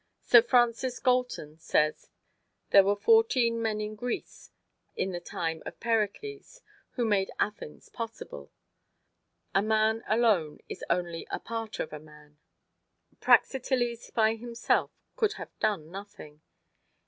Sir 0.23 0.41
Francis 0.41 0.99
Galton 0.99 1.59
says 1.59 2.09
there 2.71 2.83
were 2.83 2.95
fourteen 2.95 3.61
men 3.61 3.79
in 3.79 3.93
Greece 3.93 4.49
in 4.95 5.11
the 5.11 5.19
time 5.19 5.61
of 5.63 5.79
Pericles 5.79 6.63
who 6.93 7.05
made 7.05 7.29
Athens 7.39 7.87
possible. 7.89 8.51
A 9.53 9.61
man 9.61 10.03
alone 10.07 10.57
is 10.67 10.83
only 10.89 11.27
a 11.29 11.39
part 11.39 11.77
of 11.77 11.93
a 11.93 11.99
man. 11.99 12.39
Praxiteles 13.19 14.09
by 14.09 14.33
himself 14.33 14.89
could 15.15 15.33
have 15.33 15.55
done 15.59 15.91
nothing. 15.91 16.41